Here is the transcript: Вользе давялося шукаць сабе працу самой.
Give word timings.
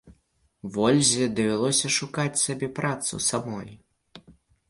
Вользе 0.75 1.25
давялося 1.39 1.91
шукаць 1.97 2.41
сабе 2.45 2.67
працу 2.79 3.13
самой. 3.29 3.69